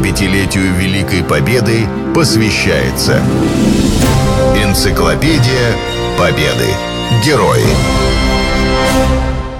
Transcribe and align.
75-летию 0.00 0.74
Великой 0.76 1.22
Победы 1.22 1.86
посвящается 2.14 3.22
Энциклопедия 4.56 5.76
Победы. 6.18 6.68
Герои. 7.24 7.64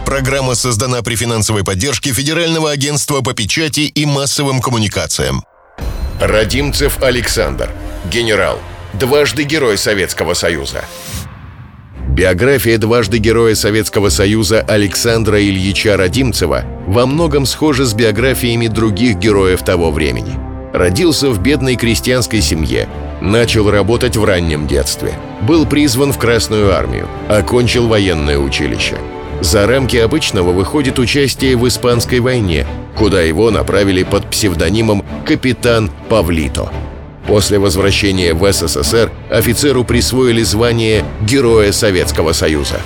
Программа 0.06 0.54
создана 0.54 1.02
при 1.02 1.14
финансовой 1.14 1.62
поддержке 1.62 2.12
Федерального 2.12 2.70
агентства 2.70 3.20
по 3.20 3.34
печати 3.34 3.80
и 3.80 4.06
массовым 4.06 4.62
коммуникациям. 4.62 5.44
Радимцев 6.20 7.02
Александр. 7.02 7.70
Генерал. 8.10 8.58
Дважды 8.94 9.42
Герой 9.42 9.76
Советского 9.76 10.32
Союза. 10.32 10.84
Биография 12.10 12.76
дважды 12.76 13.18
Героя 13.18 13.54
Советского 13.54 14.08
Союза 14.08 14.62
Александра 14.62 15.40
Ильича 15.40 15.96
Радимцева 15.96 16.64
во 16.88 17.06
многом 17.06 17.46
схожа 17.46 17.84
с 17.84 17.94
биографиями 17.94 18.66
других 18.66 19.16
героев 19.16 19.62
того 19.62 19.92
времени. 19.92 20.32
Родился 20.72 21.30
в 21.30 21.40
бедной 21.40 21.76
крестьянской 21.76 22.40
семье, 22.40 22.88
начал 23.20 23.70
работать 23.70 24.16
в 24.16 24.24
раннем 24.24 24.66
детстве, 24.66 25.12
был 25.42 25.66
призван 25.66 26.12
в 26.12 26.18
Красную 26.18 26.74
армию, 26.74 27.06
окончил 27.28 27.86
военное 27.86 28.38
училище. 28.38 28.96
За 29.40 29.68
рамки 29.68 29.96
обычного 29.96 30.50
выходит 30.50 30.98
участие 30.98 31.56
в 31.56 31.66
Испанской 31.68 32.18
войне, 32.18 32.66
куда 32.96 33.22
его 33.22 33.52
направили 33.52 34.02
под 34.02 34.26
псевдонимом 34.28 35.04
«Капитан 35.24 35.88
Павлито». 36.08 36.72
После 37.30 37.60
возвращения 37.60 38.34
в 38.34 38.52
СССР 38.52 39.12
офицеру 39.30 39.84
присвоили 39.84 40.42
звание 40.42 41.04
Героя 41.22 41.70
Советского 41.70 42.32
Союза. 42.32 42.80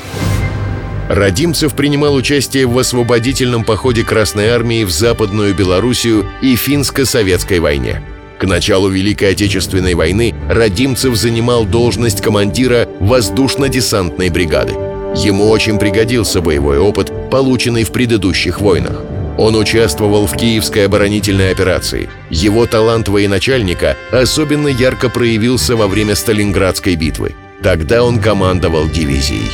Родимцев 1.08 1.74
принимал 1.74 2.14
участие 2.14 2.66
в 2.66 2.78
освободительном 2.78 3.64
походе 3.64 4.04
Красной 4.04 4.48
Армии 4.48 4.84
в 4.84 4.90
Западную 4.90 5.54
Белоруссию 5.54 6.26
и 6.42 6.56
Финско-Советской 6.56 7.58
войне. 7.58 8.02
К 8.38 8.44
началу 8.44 8.90
Великой 8.90 9.30
Отечественной 9.30 9.94
войны 9.94 10.34
Родимцев 10.50 11.16
занимал 11.16 11.64
должность 11.64 12.20
командира 12.20 12.86
воздушно-десантной 13.00 14.28
бригады. 14.28 14.74
Ему 15.16 15.48
очень 15.48 15.78
пригодился 15.78 16.42
боевой 16.42 16.78
опыт, 16.78 17.10
полученный 17.30 17.84
в 17.84 17.92
предыдущих 17.92 18.60
войнах. 18.60 19.00
Он 19.36 19.56
участвовал 19.56 20.26
в 20.26 20.36
Киевской 20.36 20.86
оборонительной 20.86 21.50
операции. 21.50 22.08
Его 22.30 22.66
талант 22.66 23.08
военачальника 23.08 23.96
особенно 24.12 24.68
ярко 24.68 25.08
проявился 25.08 25.76
во 25.76 25.88
время 25.88 26.14
Сталинградской 26.14 26.94
битвы. 26.94 27.34
Тогда 27.62 28.04
он 28.04 28.20
командовал 28.20 28.88
дивизией. 28.88 29.50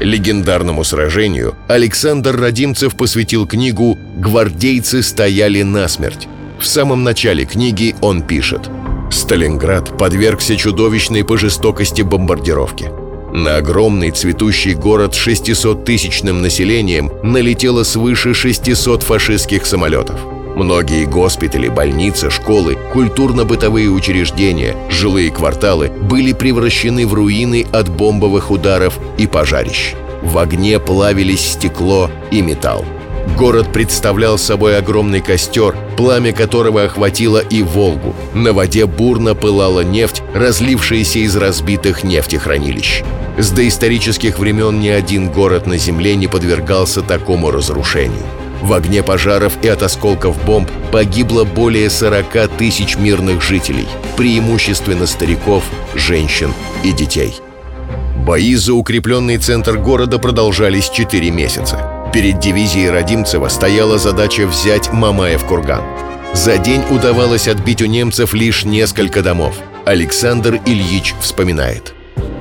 Легендарному 0.00 0.84
сражению 0.84 1.54
Александр 1.68 2.36
Родимцев 2.36 2.96
посвятил 2.96 3.46
книгу 3.46 3.98
«Гвардейцы 4.16 5.02
стояли 5.02 5.62
насмерть». 5.62 6.28
В 6.58 6.66
самом 6.66 7.04
начале 7.04 7.44
книги 7.44 7.94
он 8.00 8.22
пишет 8.22 8.70
«Сталинград 9.10 9.96
подвергся 9.98 10.56
чудовищной 10.56 11.24
по 11.24 11.36
жестокости 11.36 12.02
бомбардировке. 12.02 12.90
На 13.36 13.56
огромный 13.56 14.12
цветущий 14.12 14.74
город 14.74 15.16
с 15.16 15.26
600-тысячным 15.26 16.40
населением 16.40 17.10
налетело 17.24 17.82
свыше 17.82 18.32
600 18.32 19.02
фашистских 19.02 19.66
самолетов. 19.66 20.20
Многие 20.54 21.04
госпитали, 21.04 21.66
больницы, 21.66 22.30
школы, 22.30 22.78
культурно-бытовые 22.92 23.90
учреждения, 23.90 24.76
жилые 24.88 25.32
кварталы 25.32 25.88
были 25.88 26.32
превращены 26.32 27.08
в 27.08 27.14
руины 27.14 27.66
от 27.72 27.88
бомбовых 27.88 28.52
ударов 28.52 29.00
и 29.18 29.26
пожарищ. 29.26 29.94
В 30.22 30.38
огне 30.38 30.78
плавились 30.78 31.54
стекло 31.54 32.12
и 32.30 32.40
металл. 32.40 32.84
Город 33.36 33.72
представлял 33.72 34.38
собой 34.38 34.78
огромный 34.78 35.20
костер, 35.20 35.74
пламя 35.96 36.32
которого 36.32 36.84
охватило 36.84 37.38
и 37.38 37.64
Волгу. 37.64 38.14
На 38.32 38.52
воде 38.52 38.86
бурно 38.86 39.34
пылала 39.34 39.80
нефть, 39.80 40.22
разлившаяся 40.34 41.18
из 41.18 41.34
разбитых 41.34 42.04
нефтехранилищ. 42.04 43.02
С 43.36 43.50
доисторических 43.50 44.38
времен 44.38 44.80
ни 44.80 44.88
один 44.88 45.28
город 45.30 45.66
на 45.66 45.76
Земле 45.76 46.14
не 46.14 46.28
подвергался 46.28 47.02
такому 47.02 47.50
разрушению. 47.50 48.22
В 48.62 48.72
огне 48.72 49.02
пожаров 49.02 49.58
и 49.62 49.68
от 49.68 49.82
осколков 49.82 50.42
бомб 50.44 50.70
погибло 50.92 51.44
более 51.44 51.90
40 51.90 52.48
тысяч 52.56 52.96
мирных 52.96 53.42
жителей, 53.42 53.86
преимущественно 54.16 55.06
стариков, 55.06 55.64
женщин 55.94 56.52
и 56.82 56.92
детей. 56.92 57.34
Бои 58.24 58.54
за 58.54 58.72
укрепленный 58.72 59.36
центр 59.36 59.76
города 59.76 60.18
продолжались 60.18 60.88
4 60.88 61.30
месяца. 61.30 62.08
Перед 62.14 62.38
дивизией 62.38 62.88
Родимцева 62.88 63.48
стояла 63.48 63.98
задача 63.98 64.46
взять 64.46 64.92
Мамаев 64.92 65.44
курган. 65.44 65.82
За 66.32 66.56
день 66.56 66.82
удавалось 66.90 67.48
отбить 67.48 67.82
у 67.82 67.86
немцев 67.86 68.32
лишь 68.32 68.64
несколько 68.64 69.22
домов. 69.22 69.56
Александр 69.84 70.60
Ильич 70.64 71.14
вспоминает. 71.20 71.94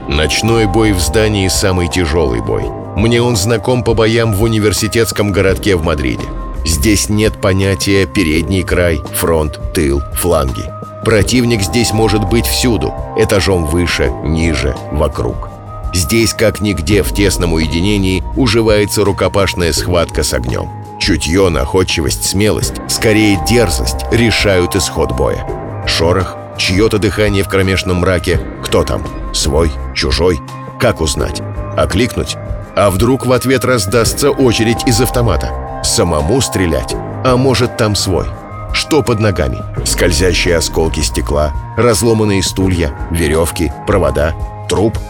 Ночной 0.07 0.65
бой 0.65 0.91
в 0.91 0.99
здании– 0.99 1.47
самый 1.49 1.87
тяжелый 1.87 2.41
бой. 2.41 2.65
Мне 2.97 3.21
он 3.21 3.37
знаком 3.37 3.83
по 3.83 3.93
боям 3.93 4.33
в 4.33 4.43
университетском 4.43 5.31
городке 5.31 5.77
в 5.77 5.83
Мадриде. 5.83 6.25
Здесь 6.65 7.09
нет 7.09 7.39
понятия 7.39 8.05
«передний 8.05 8.63
край», 8.63 9.01
«фронт», 9.15 9.59
«тыл», 9.73 10.01
«фланги». 10.13 10.65
Противник 11.05 11.61
здесь 11.61 11.91
может 11.93 12.29
быть 12.29 12.45
всюду, 12.45 12.93
этажом 13.17 13.65
выше, 13.65 14.11
ниже, 14.23 14.75
вокруг. 14.91 15.49
Здесь, 15.93 16.33
как 16.33 16.59
нигде, 16.59 17.03
в 17.03 17.13
тесном 17.13 17.53
уединении 17.53 18.23
уживается 18.35 19.05
рукопашная 19.05 19.73
схватка 19.73 20.23
с 20.23 20.33
огнем. 20.33 20.69
Чутье, 20.99 21.49
находчивость, 21.49 22.25
смелость, 22.25 22.75
скорее 22.87 23.39
дерзость 23.47 24.05
решают 24.11 24.75
исход 24.75 25.11
боя. 25.11 25.45
Шорох, 25.85 26.37
чье-то 26.57 26.99
дыхание 26.99 27.43
в 27.43 27.49
кромешном 27.49 27.97
мраке. 27.97 28.39
Кто 28.63 28.83
там? 28.83 29.05
Свой? 29.33 29.71
Чужой? 29.93 30.39
Как 30.79 31.01
узнать? 31.01 31.41
Окликнуть? 31.77 32.35
А 32.75 32.89
вдруг 32.89 33.25
в 33.25 33.31
ответ 33.31 33.65
раздастся 33.65 34.31
очередь 34.31 34.87
из 34.87 34.99
автомата? 35.01 35.81
Самому 35.83 36.41
стрелять? 36.41 36.95
А 37.23 37.35
может, 37.37 37.77
там 37.77 37.95
свой? 37.95 38.25
Что 38.73 39.03
под 39.03 39.19
ногами? 39.19 39.59
Скользящие 39.85 40.57
осколки 40.57 41.01
стекла, 41.01 41.53
разломанные 41.77 42.41
стулья, 42.41 42.93
веревки, 43.11 43.71
провода, 43.85 44.33
труп— 44.67 44.97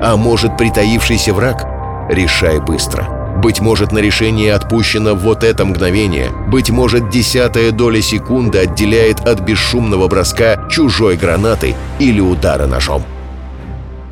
а 0.00 0.16
может, 0.16 0.56
притаившийся 0.56 1.32
враг? 1.32 1.64
Решай 2.10 2.58
быстро. 2.58 3.21
Быть 3.36 3.60
может, 3.60 3.92
на 3.92 3.98
решение 3.98 4.54
отпущено 4.54 5.14
вот 5.14 5.44
это 5.44 5.64
мгновение. 5.64 6.30
Быть 6.48 6.70
может, 6.70 7.08
десятая 7.08 7.70
доля 7.72 8.02
секунды 8.02 8.58
отделяет 8.58 9.20
от 9.20 9.40
бесшумного 9.40 10.08
броска 10.08 10.68
чужой 10.70 11.16
гранаты 11.16 11.74
или 11.98 12.20
удара 12.20 12.66
ножом. 12.66 13.02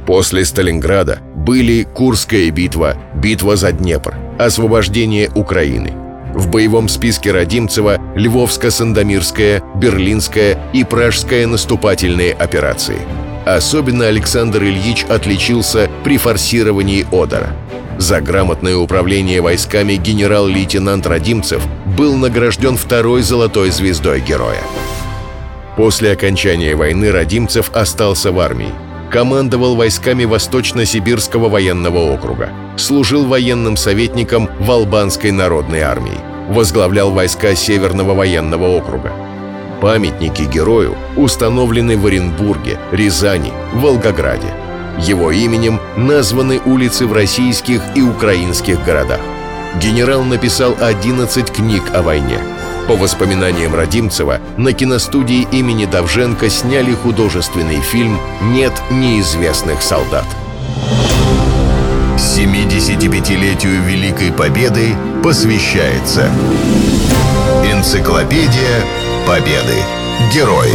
После 0.06 0.44
Сталинграда 0.44 1.20
были 1.36 1.82
Курская 1.82 2.50
битва, 2.50 2.97
битва 3.14 3.56
за 3.56 3.72
Днепр, 3.72 4.14
освобождение 4.38 5.31
Украины. 5.34 5.92
В 6.34 6.48
боевом 6.48 6.88
списке 6.88 7.32
Родимцева 7.32 7.98
Львовско-Сандомирская, 8.16 9.62
Берлинская 9.76 10.58
и 10.72 10.84
Пражская 10.84 11.47
наступательные 11.47 12.32
операции– 12.32 12.98
Особенно 13.44 14.06
Александр 14.06 14.62
Ильич 14.62 15.04
отличился 15.08 15.91
при 16.04 16.19
форсировании 16.19 17.06
Одера. 17.10 17.50
За 18.00 18.22
грамотное 18.22 18.78
управление 18.78 19.43
войсками 19.43 19.93
генерал-лейтенант 19.93 21.06
Родимцев 21.06 21.62
был 21.99 22.16
награжден 22.16 22.78
второй 22.78 23.21
золотой 23.21 23.71
звездой 23.71 24.22
героя. 24.22 24.62
После 25.77 26.12
окончания 26.12 26.75
войны 26.75 27.12
Родимцев 27.12 27.71
остался 27.75 28.33
в 28.33 28.41
армии. 28.41 28.72
Командовал 29.12 29.77
войсками 29.77 30.25
Восточно-Сибирского 30.25 31.50
военного 31.50 31.99
округа. 32.15 32.49
Служил 32.78 33.27
военным 33.27 33.77
советником 33.77 34.49
в 34.59 34.71
Албанской 34.71 35.31
народной 35.31 35.81
армии. 35.81 36.17
Возглавлял 36.49 37.11
войска 37.11 37.55
Северного 37.55 38.15
военного 38.15 38.64
округа. 38.79 39.12
Памятники 39.82 40.43
герою 40.43 40.96
установлены 41.19 41.99
в 41.99 42.06
Оренбурге, 42.06 42.79
Рязани, 42.93 43.53
Волгограде. 43.75 44.49
Его 45.02 45.31
именем 45.31 45.81
названы 45.97 46.61
улицы 46.64 47.06
в 47.06 47.12
российских 47.12 47.81
и 47.94 48.02
украинских 48.02 48.85
городах. 48.85 49.20
Генерал 49.81 50.25
написал 50.25 50.76
11 50.79 51.50
книг 51.50 51.82
о 51.94 52.02
войне. 52.02 52.38
По 52.87 52.97
воспоминаниям 52.97 53.75
Родимцева, 53.75 54.41
на 54.56 54.73
киностудии 54.73 55.47
имени 55.52 55.85
Давженко 55.87 56.50
сняли 56.50 56.93
художественный 56.93 57.81
фильм 57.81 58.19
«Нет 58.43 58.73
неизвестных 58.91 59.81
солдат». 59.81 60.26
75-летию 62.17 63.82
Великой 63.82 64.32
Победы 64.32 64.94
посвящается 65.23 66.31
Энциклопедия 67.64 68.82
Победы. 69.26 69.76
Герои. 70.35 70.75